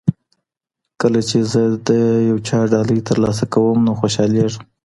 کله 1.01 1.19
چې 1.29 1.37
زه 1.51 1.61
د 1.87 1.89
یو 2.29 2.37
چا 2.47 2.59
ډالۍ 2.71 2.99
ترلاسه 3.09 3.45
کوم 3.53 3.77
نو 3.87 3.91
خوشالېږم. 3.99 4.63